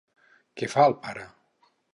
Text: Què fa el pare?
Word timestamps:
Què 0.61 0.69
fa 0.75 0.87
el 0.93 0.97
pare? 1.05 1.27